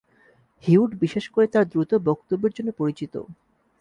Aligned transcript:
হিউড 0.63 0.91
বিশেষ 1.03 1.25
করে 1.27 1.47
তার 1.47 1.65
দ্রুত 1.71 1.91
বক্তব্যের 2.07 2.55
জন্য 2.57 2.69
পরিচিত। 2.77 3.13